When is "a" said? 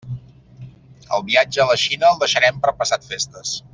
1.65-1.67